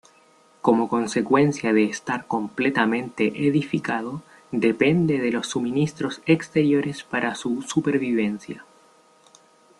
Como 0.63 0.89
consecuencia 0.89 1.73
de 1.73 1.83
estar 1.83 2.25
completamente 2.25 3.45
edificado, 3.47 4.23
depende 4.51 5.19
de 5.19 5.31
los 5.31 5.45
suministros 5.49 6.21
exteriores 6.25 7.03
para 7.03 7.35
su 7.35 7.61
supervivencia. 7.61 8.65